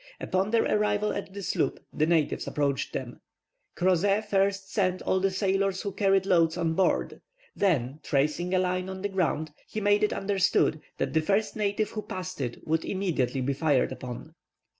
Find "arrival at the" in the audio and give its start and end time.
0.63-1.43